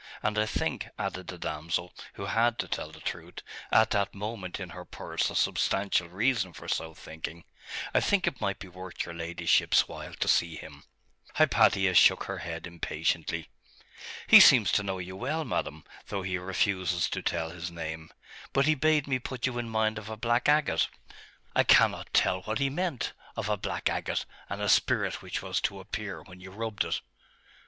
[0.23, 4.59] And I think,' added the damsel, who had, to tell the truth, at that moment
[4.59, 7.43] in her purse a substantial reason for so thinking
[7.93, 10.85] 'I think it might be worth your ladyship's while to see him.'
[11.35, 13.51] Hypatia shook her head impatiently.
[14.25, 18.09] 'He seems to know you well, madam, though he refuses to tell his name:
[18.53, 20.87] but he bade me put you in mind of a black agate
[21.55, 25.61] I cannot tell what he meant of a black agate, and a spirit which was
[25.61, 27.01] to appear when you rubbed it.